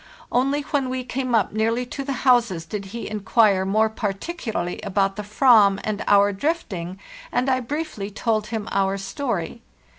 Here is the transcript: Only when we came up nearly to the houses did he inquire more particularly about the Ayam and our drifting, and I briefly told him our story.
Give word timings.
Only 0.31 0.63
when 0.63 0.89
we 0.89 1.03
came 1.03 1.35
up 1.35 1.53
nearly 1.53 1.85
to 1.85 2.03
the 2.03 2.13
houses 2.25 2.65
did 2.65 2.85
he 2.85 3.07
inquire 3.07 3.65
more 3.65 3.87
particularly 3.87 4.81
about 4.81 5.15
the 5.15 5.21
Ayam 5.21 5.79
and 5.83 6.03
our 6.07 6.33
drifting, 6.33 6.99
and 7.31 7.47
I 7.47 7.59
briefly 7.59 8.09
told 8.09 8.47
him 8.47 8.67
our 8.71 8.97
story. 8.97 9.61